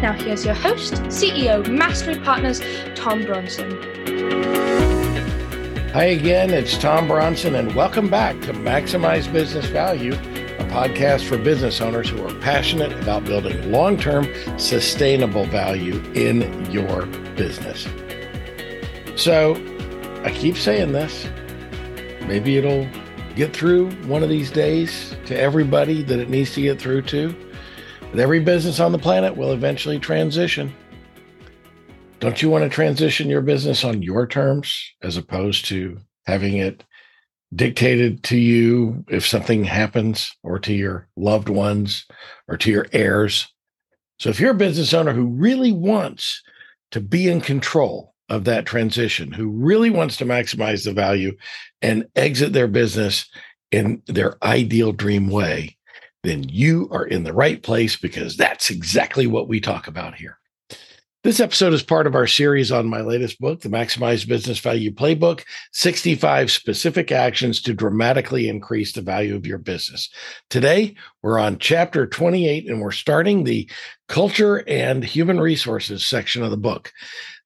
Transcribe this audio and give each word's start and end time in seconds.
Now, 0.00 0.14
here's 0.14 0.46
your 0.46 0.54
host, 0.54 0.94
CEO, 1.08 1.68
Mastery 1.68 2.18
Partners, 2.18 2.62
Tom 2.94 3.22
Bronson. 3.26 3.70
Hi 5.92 6.04
again, 6.04 6.48
it's 6.54 6.78
Tom 6.78 7.06
Bronson, 7.06 7.54
and 7.54 7.74
welcome 7.74 8.08
back 8.08 8.40
to 8.40 8.54
Maximize 8.54 9.30
Business 9.30 9.66
Value, 9.66 10.14
a 10.14 10.64
podcast 10.70 11.28
for 11.28 11.36
business 11.36 11.82
owners 11.82 12.08
who 12.08 12.26
are 12.26 12.34
passionate 12.40 12.94
about 12.94 13.26
building 13.26 13.70
long 13.70 13.98
term 13.98 14.26
sustainable 14.58 15.44
value 15.44 16.02
in 16.14 16.64
your 16.70 17.04
business. 17.36 17.86
So, 19.16 19.54
I 20.24 20.30
keep 20.30 20.56
saying 20.56 20.92
this. 20.92 21.28
Maybe 22.26 22.56
it'll 22.56 22.88
get 23.36 23.54
through 23.54 23.90
one 24.06 24.22
of 24.22 24.30
these 24.30 24.50
days 24.50 25.14
to 25.26 25.38
everybody 25.38 26.02
that 26.04 26.18
it 26.18 26.30
needs 26.30 26.54
to 26.54 26.62
get 26.62 26.80
through 26.80 27.02
to. 27.02 27.49
But 28.10 28.18
every 28.18 28.40
business 28.40 28.80
on 28.80 28.90
the 28.92 28.98
planet 28.98 29.36
will 29.36 29.52
eventually 29.52 30.00
transition. 30.00 30.74
Don't 32.18 32.42
you 32.42 32.50
want 32.50 32.64
to 32.64 32.68
transition 32.68 33.30
your 33.30 33.40
business 33.40 33.84
on 33.84 34.02
your 34.02 34.26
terms 34.26 34.92
as 35.02 35.16
opposed 35.16 35.66
to 35.66 35.98
having 36.26 36.56
it 36.56 36.82
dictated 37.54 38.22
to 38.24 38.36
you 38.36 39.04
if 39.08 39.26
something 39.26 39.64
happens 39.64 40.30
or 40.42 40.58
to 40.58 40.72
your 40.72 41.08
loved 41.16 41.48
ones 41.48 42.04
or 42.48 42.56
to 42.56 42.70
your 42.70 42.86
heirs? 42.92 43.46
So, 44.18 44.28
if 44.28 44.40
you're 44.40 44.50
a 44.50 44.54
business 44.54 44.92
owner 44.92 45.12
who 45.12 45.26
really 45.26 45.72
wants 45.72 46.42
to 46.90 47.00
be 47.00 47.28
in 47.28 47.40
control 47.40 48.14
of 48.28 48.44
that 48.44 48.66
transition, 48.66 49.32
who 49.32 49.48
really 49.48 49.88
wants 49.88 50.16
to 50.18 50.26
maximize 50.26 50.84
the 50.84 50.92
value 50.92 51.36
and 51.80 52.06
exit 52.16 52.52
their 52.52 52.68
business 52.68 53.28
in 53.70 54.02
their 54.06 54.36
ideal 54.44 54.92
dream 54.92 55.28
way, 55.28 55.78
then 56.22 56.48
you 56.48 56.88
are 56.90 57.06
in 57.06 57.24
the 57.24 57.32
right 57.32 57.62
place 57.62 57.96
because 57.96 58.36
that's 58.36 58.70
exactly 58.70 59.26
what 59.26 59.48
we 59.48 59.60
talk 59.60 59.86
about 59.86 60.14
here. 60.14 60.38
This 61.22 61.40
episode 61.40 61.74
is 61.74 61.82
part 61.82 62.06
of 62.06 62.14
our 62.14 62.26
series 62.26 62.72
on 62.72 62.88
my 62.88 63.02
latest 63.02 63.38
book, 63.40 63.60
The 63.60 63.68
Maximize 63.68 64.26
Business 64.26 64.58
Value 64.58 64.90
Playbook 64.90 65.44
65 65.72 66.50
Specific 66.50 67.12
Actions 67.12 67.60
to 67.62 67.74
Dramatically 67.74 68.48
Increase 68.48 68.94
the 68.94 69.02
Value 69.02 69.36
of 69.36 69.46
Your 69.46 69.58
Business. 69.58 70.08
Today, 70.48 70.94
we're 71.22 71.38
on 71.38 71.58
chapter 71.58 72.06
28, 72.06 72.70
and 72.70 72.80
we're 72.80 72.90
starting 72.90 73.44
the 73.44 73.70
culture 74.08 74.66
and 74.66 75.04
human 75.04 75.38
resources 75.38 76.06
section 76.06 76.42
of 76.42 76.50
the 76.50 76.56
book. 76.56 76.90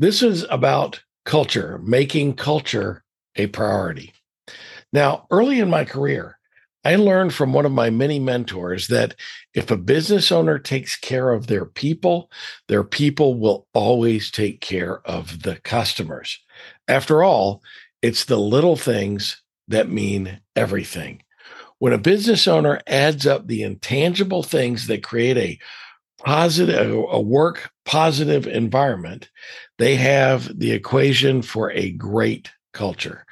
This 0.00 0.20
is 0.20 0.44
about 0.50 1.00
culture, 1.24 1.78
making 1.84 2.34
culture 2.34 3.04
a 3.36 3.46
priority. 3.46 4.12
Now, 4.92 5.28
early 5.30 5.60
in 5.60 5.70
my 5.70 5.84
career, 5.84 6.39
I 6.84 6.96
learned 6.96 7.34
from 7.34 7.52
one 7.52 7.66
of 7.66 7.72
my 7.72 7.90
many 7.90 8.18
mentors 8.18 8.88
that 8.88 9.14
if 9.54 9.70
a 9.70 9.76
business 9.76 10.32
owner 10.32 10.58
takes 10.58 10.96
care 10.96 11.32
of 11.32 11.46
their 11.46 11.66
people, 11.66 12.30
their 12.68 12.84
people 12.84 13.38
will 13.38 13.66
always 13.74 14.30
take 14.30 14.60
care 14.60 15.00
of 15.06 15.42
the 15.42 15.56
customers. 15.56 16.38
After 16.88 17.22
all, 17.22 17.62
it's 18.00 18.24
the 18.24 18.38
little 18.38 18.76
things 18.76 19.42
that 19.68 19.90
mean 19.90 20.40
everything. 20.56 21.22
When 21.78 21.92
a 21.92 21.98
business 21.98 22.48
owner 22.48 22.80
adds 22.86 23.26
up 23.26 23.46
the 23.46 23.62
intangible 23.62 24.42
things 24.42 24.86
that 24.86 25.02
create 25.02 25.36
a 25.36 25.58
positive, 26.24 27.04
a 27.10 27.20
work 27.20 27.70
positive 27.84 28.46
environment, 28.46 29.30
they 29.78 29.96
have 29.96 30.58
the 30.58 30.72
equation 30.72 31.42
for 31.42 31.70
a 31.72 31.92
great 31.92 32.50
culture. 32.72 33.26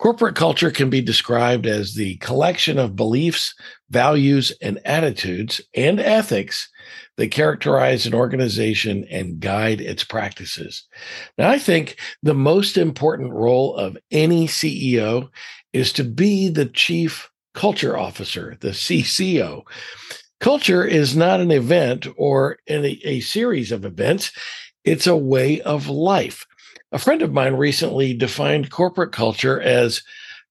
Corporate 0.00 0.34
culture 0.34 0.70
can 0.70 0.88
be 0.88 1.02
described 1.02 1.66
as 1.66 1.92
the 1.92 2.16
collection 2.16 2.78
of 2.78 2.96
beliefs, 2.96 3.54
values, 3.90 4.50
and 4.62 4.80
attitudes 4.86 5.60
and 5.74 6.00
ethics 6.00 6.70
that 7.18 7.30
characterize 7.30 8.06
an 8.06 8.14
organization 8.14 9.04
and 9.10 9.40
guide 9.40 9.78
its 9.78 10.02
practices. 10.02 10.88
Now, 11.36 11.50
I 11.50 11.58
think 11.58 11.98
the 12.22 12.32
most 12.32 12.78
important 12.78 13.34
role 13.34 13.76
of 13.76 13.98
any 14.10 14.46
CEO 14.46 15.28
is 15.74 15.92
to 15.92 16.04
be 16.04 16.48
the 16.48 16.64
chief 16.64 17.28
culture 17.52 17.98
officer, 17.98 18.56
the 18.60 18.70
CCO. 18.70 19.64
Culture 20.40 20.82
is 20.82 21.14
not 21.14 21.40
an 21.40 21.50
event 21.50 22.06
or 22.16 22.56
a, 22.70 22.98
a 23.06 23.20
series 23.20 23.70
of 23.70 23.84
events, 23.84 24.32
it's 24.82 25.06
a 25.06 25.14
way 25.14 25.60
of 25.60 25.90
life. 25.90 26.46
A 26.92 26.98
friend 26.98 27.22
of 27.22 27.32
mine 27.32 27.54
recently 27.54 28.14
defined 28.14 28.70
corporate 28.70 29.12
culture 29.12 29.60
as 29.60 30.02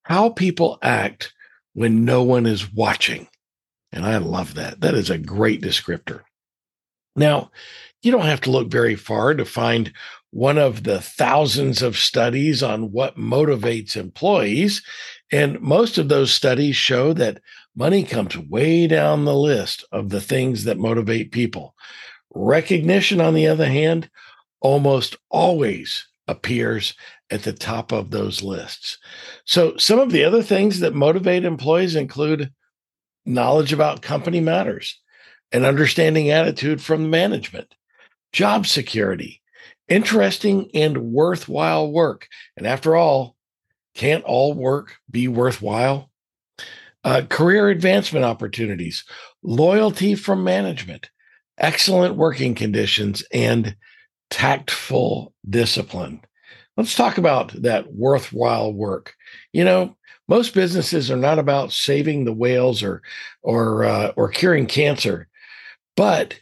how 0.03 0.29
people 0.29 0.77
act 0.81 1.33
when 1.73 2.05
no 2.05 2.23
one 2.23 2.45
is 2.45 2.73
watching. 2.73 3.27
And 3.91 4.05
I 4.05 4.17
love 4.17 4.55
that. 4.55 4.81
That 4.81 4.95
is 4.95 5.09
a 5.09 5.17
great 5.17 5.61
descriptor. 5.61 6.21
Now, 7.15 7.51
you 8.01 8.11
don't 8.11 8.25
have 8.25 8.41
to 8.41 8.51
look 8.51 8.71
very 8.71 8.95
far 8.95 9.33
to 9.33 9.43
find 9.43 9.91
one 10.31 10.57
of 10.57 10.83
the 10.83 11.01
thousands 11.01 11.81
of 11.81 11.97
studies 11.97 12.63
on 12.63 12.91
what 12.91 13.17
motivates 13.17 13.97
employees. 13.97 14.81
And 15.31 15.59
most 15.59 15.97
of 15.97 16.07
those 16.07 16.31
studies 16.31 16.75
show 16.75 17.13
that 17.13 17.41
money 17.75 18.03
comes 18.03 18.37
way 18.37 18.87
down 18.87 19.25
the 19.25 19.35
list 19.35 19.83
of 19.91 20.09
the 20.09 20.21
things 20.21 20.63
that 20.63 20.77
motivate 20.77 21.31
people. 21.31 21.75
Recognition, 22.33 23.19
on 23.19 23.33
the 23.33 23.47
other 23.47 23.65
hand, 23.65 24.09
almost 24.61 25.17
always 25.29 26.07
appears 26.29 26.93
at 27.31 27.43
the 27.43 27.53
top 27.53 27.91
of 27.91 28.11
those 28.11 28.41
lists. 28.41 28.97
So, 29.45 29.75
some 29.77 29.99
of 29.99 30.11
the 30.11 30.23
other 30.23 30.43
things 30.43 30.79
that 30.79 30.93
motivate 30.93 31.43
employees 31.43 31.95
include 31.95 32.51
knowledge 33.25 33.73
about 33.73 34.01
company 34.01 34.39
matters, 34.39 34.99
an 35.51 35.65
understanding 35.65 36.29
attitude 36.29 36.81
from 36.81 37.09
management, 37.09 37.73
job 38.31 38.67
security, 38.67 39.41
interesting 39.87 40.69
and 40.73 41.11
worthwhile 41.11 41.91
work. 41.91 42.27
And 42.55 42.65
after 42.65 42.95
all, 42.95 43.35
can't 43.95 44.23
all 44.23 44.53
work 44.53 44.97
be 45.09 45.27
worthwhile? 45.27 46.09
Uh, 47.03 47.23
career 47.29 47.69
advancement 47.69 48.25
opportunities, 48.25 49.03
loyalty 49.41 50.15
from 50.15 50.43
management, 50.43 51.09
excellent 51.57 52.15
working 52.15 52.53
conditions, 52.55 53.23
and 53.33 53.75
tactful 54.29 55.33
discipline. 55.49 56.21
Let's 56.77 56.95
talk 56.95 57.17
about 57.17 57.51
that 57.61 57.93
worthwhile 57.93 58.71
work. 58.71 59.15
You 59.51 59.63
know, 59.63 59.97
most 60.27 60.53
businesses 60.53 61.09
are 61.11 61.17
not 61.17 61.39
about 61.39 61.73
saving 61.73 62.23
the 62.23 62.33
whales 62.33 62.83
or 62.83 63.01
or 63.41 63.83
uh, 63.83 64.11
or 64.15 64.29
curing 64.29 64.67
cancer, 64.67 65.27
but 65.97 66.39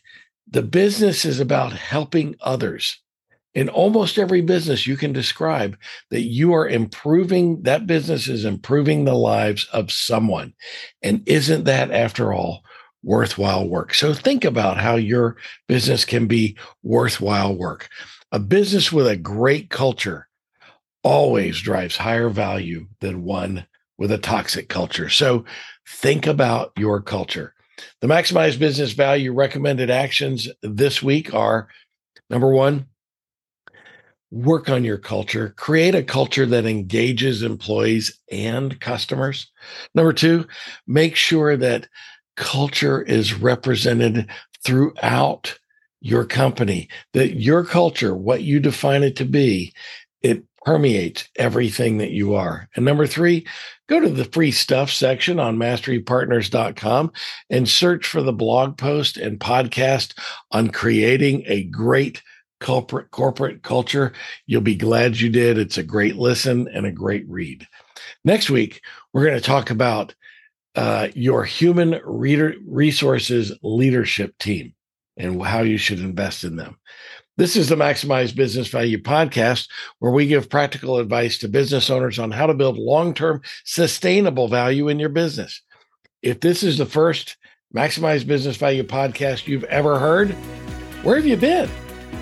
the 0.50 0.62
business 0.62 1.26
is 1.26 1.40
about 1.40 1.74
helping 1.74 2.36
others. 2.42 3.00
In 3.56 3.70
almost 3.70 4.20
every 4.20 4.42
business, 4.42 4.86
you 4.86 4.98
can 4.98 5.14
describe 5.14 5.78
that 6.12 6.22
you 6.22 6.54
are 6.54 6.70
improving, 6.70 7.64
that 7.64 7.88
business 7.88 8.28
is 8.28 8.46
improving 8.46 9.06
the 9.06 9.16
lives 9.16 9.68
of 9.74 9.92
someone. 9.92 10.54
And 11.02 11.24
isn't 11.26 11.64
that, 11.64 11.90
after 11.90 12.34
all, 12.34 12.62
worthwhile 13.04 13.68
work. 13.68 13.94
So 13.94 14.14
think 14.14 14.44
about 14.44 14.78
how 14.78 14.96
your 14.96 15.38
business 15.68 16.06
can 16.06 16.28
be 16.28 16.58
worthwhile 16.84 17.56
work. 17.56 17.90
A 18.32 18.40
business 18.40 18.92
with 18.92 19.08
a 19.08 19.16
great 19.16 19.70
culture 19.70 20.28
always 21.04 21.62
drives 21.62 21.96
higher 21.96 22.30
value 22.30 22.88
than 23.00 23.24
one 23.24 23.66
with 23.98 24.12
a 24.12 24.18
toxic 24.18 24.70
culture. 24.70 25.10
So 25.10 25.46
think 25.88 26.28
about 26.28 26.72
your 26.78 27.02
culture. 27.02 27.54
The 28.02 28.08
maximize 28.08 28.60
business 28.60 28.92
value 28.92 29.34
recommended 29.34 29.90
actions 29.90 30.50
this 30.62 31.02
week 31.02 31.34
are 31.34 31.70
number 32.30 32.50
one, 32.52 32.88
work 34.32 34.70
on 34.70 34.84
your 34.84 34.98
culture, 34.98 35.54
create 35.56 35.96
a 35.96 36.04
culture 36.04 36.46
that 36.46 36.66
engages 36.66 37.44
employees 37.44 38.20
and 38.32 38.80
customers. 38.82 39.52
Number 39.96 40.14
two, 40.14 40.46
make 40.86 41.16
sure 41.16 41.56
that 41.58 41.88
culture 42.38 43.02
is 43.02 43.34
represented 43.34 44.30
throughout 44.64 45.60
your 46.00 46.24
company, 46.24 46.88
that 47.14 47.36
your 47.36 47.66
culture, 47.66 48.16
what 48.16 48.44
you 48.44 48.60
define 48.60 49.04
it 49.04 49.18
to 49.18 49.26
be, 49.26 49.74
it 50.22 50.44
permeates 50.64 51.28
everything 51.36 51.98
that 51.98 52.12
you 52.12 52.36
are. 52.36 52.70
And 52.76 52.86
number 52.86 53.08
three, 53.08 53.46
go 53.90 54.00
to 54.00 54.10
the 54.10 54.26
free 54.26 54.52
stuff 54.52 54.90
section 54.90 55.40
on 55.40 55.58
masterypartners.com 55.58 57.12
and 57.50 57.68
search 57.68 58.08
for 58.08 58.22
the 58.22 58.34
blog 58.34 58.78
post 58.78 59.18
and 59.18 59.40
podcast 59.40 60.18
on 60.52 60.70
creating 60.70 61.44
a 61.48 61.64
great 61.64 62.22
corporate 62.60 63.12
corporate 63.12 63.62
culture, 63.62 64.14
you'll 64.46 64.62
be 64.62 64.76
glad 64.76 65.20
you 65.20 65.30
did. 65.30 65.58
It's 65.58 65.78
a 65.78 65.84
great 65.84 66.16
listen 66.16 66.68
and 66.74 66.86
a 66.86 66.92
great 66.92 67.28
read. 67.28 67.68
Next 68.24 68.50
week, 68.50 68.82
we're 69.14 69.26
going 69.26 69.40
to 69.40 69.46
talk 69.46 69.70
about 69.70 70.16
uh, 70.78 71.10
your 71.16 71.44
human 71.44 72.00
reader 72.06 72.54
resources 72.66 73.52
leadership 73.64 74.38
team 74.38 74.74
and 75.18 75.42
how 75.42 75.62
you 75.62 75.78
should 75.78 76.00
invest 76.00 76.44
in 76.44 76.56
them. 76.56 76.78
This 77.36 77.56
is 77.56 77.70
the 77.70 77.76
Maximize 77.76 78.36
Business 78.36 78.68
Value 78.68 79.02
podcast, 79.02 79.68
where 80.00 80.12
we 80.12 80.28
give 80.28 80.50
practical 80.50 80.98
advice 80.98 81.40
to 81.40 81.48
business 81.48 81.90
owners 81.90 82.20
on 82.20 82.32
how 82.32 82.46
to 82.46 82.54
build 82.54 82.78
long 82.78 83.14
term 83.14 83.42
sustainable 83.66 84.48
value 84.48 84.88
in 84.88 85.00
your 85.00 85.10
business. 85.10 85.62
If 86.22 86.40
this 86.40 86.62
is 86.62 86.78
the 86.78 86.86
first 86.86 87.38
Maximize 87.76 88.26
Business 88.26 88.58
Value 88.58 88.84
podcast 88.84 89.48
you've 89.48 89.64
ever 89.66 90.00
heard, 90.00 90.32
where 91.04 91.16
have 91.16 91.28
you 91.28 91.38
been? 91.38 91.70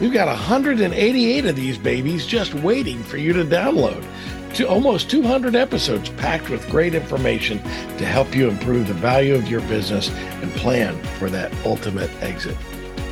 We've 0.01 0.11
got 0.11 0.27
188 0.27 1.45
of 1.45 1.55
these 1.55 1.77
babies 1.77 2.25
just 2.25 2.53
waiting 2.53 3.01
for 3.03 3.15
you 3.15 3.31
to 3.31 3.45
download. 3.45 4.05
To 4.55 4.67
almost 4.67 5.09
200 5.09 5.55
episodes 5.55 6.09
packed 6.09 6.49
with 6.49 6.69
great 6.69 6.95
information 6.95 7.59
to 7.97 8.05
help 8.05 8.35
you 8.35 8.49
improve 8.49 8.87
the 8.87 8.93
value 8.93 9.35
of 9.35 9.49
your 9.49 9.61
business 9.61 10.09
and 10.09 10.51
plan 10.53 11.01
for 11.17 11.29
that 11.29 11.53
ultimate 11.65 12.09
exit. 12.21 12.57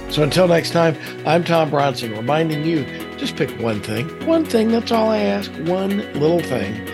So 0.10 0.24
until 0.24 0.48
next 0.48 0.72
time, 0.72 0.98
I'm 1.26 1.44
Tom 1.44 1.70
Bronson 1.70 2.12
reminding 2.12 2.66
you 2.66 2.86
just 3.18 3.38
pick 3.38 3.50
one 3.62 3.82
thing. 3.82 4.08
One 4.26 4.44
thing, 4.44 4.70
that's 4.70 4.92
all 4.92 5.10
I 5.10 5.20
ask. 5.20 5.52
One 5.62 5.98
little 6.20 6.42
thing 6.42 6.86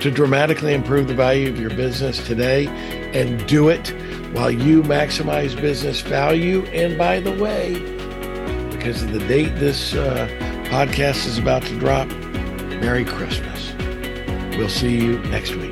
to 0.00 0.10
dramatically 0.10 0.74
improve 0.74 1.08
the 1.08 1.14
value 1.14 1.48
of 1.48 1.58
your 1.58 1.70
business 1.70 2.24
today 2.26 2.66
and 3.14 3.46
do 3.48 3.68
it 3.70 3.88
while 4.32 4.50
you 4.50 4.82
maximize 4.82 5.58
business 5.58 6.02
value. 6.02 6.64
And 6.66 6.98
by 6.98 7.20
the 7.20 7.32
way, 7.32 7.97
because 8.88 9.02
of 9.02 9.12
the 9.12 9.18
date 9.28 9.54
this 9.56 9.92
uh, 9.92 10.26
podcast 10.70 11.26
is 11.26 11.36
about 11.36 11.60
to 11.62 11.78
drop, 11.78 12.08
Merry 12.80 13.04
Christmas. 13.04 13.74
We'll 14.56 14.70
see 14.70 14.96
you 14.96 15.18
next 15.24 15.54
week. 15.56 15.67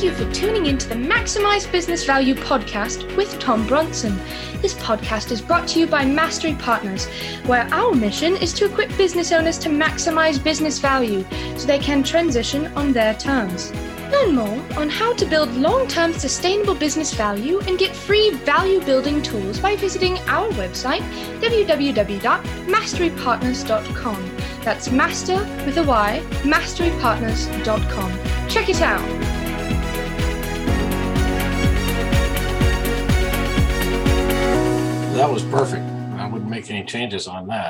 Thank 0.00 0.18
you 0.18 0.26
for 0.26 0.32
tuning 0.32 0.64
in 0.64 0.78
to 0.78 0.88
the 0.88 0.94
Maximize 0.94 1.70
Business 1.70 2.06
Value 2.06 2.34
podcast 2.34 3.14
with 3.18 3.38
Tom 3.38 3.66
Bronson. 3.66 4.16
This 4.62 4.72
podcast 4.72 5.30
is 5.30 5.42
brought 5.42 5.68
to 5.68 5.78
you 5.78 5.86
by 5.86 6.06
Mastery 6.06 6.54
Partners, 6.54 7.06
where 7.44 7.68
our 7.70 7.92
mission 7.92 8.34
is 8.36 8.54
to 8.54 8.64
equip 8.64 8.88
business 8.96 9.30
owners 9.30 9.58
to 9.58 9.68
maximize 9.68 10.42
business 10.42 10.78
value 10.78 11.22
so 11.54 11.66
they 11.66 11.78
can 11.78 12.02
transition 12.02 12.68
on 12.68 12.94
their 12.94 13.12
terms. 13.12 13.74
Learn 14.10 14.36
more 14.36 14.58
on 14.78 14.88
how 14.88 15.12
to 15.12 15.26
build 15.26 15.52
long 15.52 15.86
term 15.86 16.14
sustainable 16.14 16.74
business 16.74 17.12
value 17.12 17.60
and 17.68 17.78
get 17.78 17.94
free 17.94 18.30
value 18.30 18.80
building 18.80 19.20
tools 19.20 19.60
by 19.60 19.76
visiting 19.76 20.16
our 20.20 20.48
website, 20.52 21.02
www.masterypartners.com. 21.42 24.36
That's 24.64 24.90
master 24.90 25.36
with 25.66 25.76
a 25.76 25.82
Y, 25.82 26.22
masterypartners.com. 26.44 28.48
Check 28.48 28.70
it 28.70 28.80
out. 28.80 29.29
That 35.14 35.30
was 35.30 35.42
perfect. 35.44 35.84
I 36.18 36.26
wouldn't 36.26 36.50
make 36.50 36.70
any 36.70 36.84
changes 36.84 37.26
on 37.26 37.46
that. 37.48 37.68